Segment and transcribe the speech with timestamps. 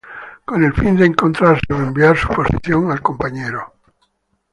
[0.45, 3.71] Con el fin de encontrarse o enviar su posición al compañero.